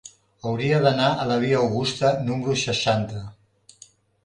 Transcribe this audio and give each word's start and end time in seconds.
Hauria 0.51 0.79
d'anar 0.85 1.09
a 1.11 1.27
la 1.33 1.37
via 1.43 1.59
Augusta 1.65 2.11
número 2.31 2.59
seixanta. 2.65 3.25